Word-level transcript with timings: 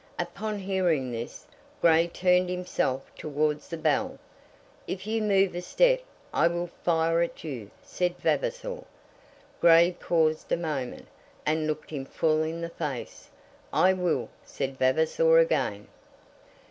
Upon 0.17 0.57
hearing 0.57 1.11
this, 1.11 1.45
Grey 1.79 2.07
turned 2.07 2.49
himself 2.49 3.11
towards 3.15 3.67
the 3.67 3.77
bell. 3.77 4.17
"If 4.87 5.05
you 5.05 5.21
move 5.21 5.53
a 5.53 5.61
step, 5.61 6.01
I 6.33 6.47
will 6.47 6.65
fire 6.65 7.21
at 7.21 7.43
you," 7.43 7.69
said 7.83 8.17
Vavasor. 8.17 8.85
Grey 9.59 9.95
paused 9.99 10.51
a 10.51 10.57
moment, 10.57 11.07
and 11.45 11.67
looked 11.67 11.91
him 11.91 12.05
full 12.05 12.41
in 12.41 12.61
the 12.61 12.69
face. 12.69 13.29
"I 13.71 13.93
will," 13.93 14.29
said 14.43 14.79
Vavasor 14.79 15.37
again. 15.37 15.87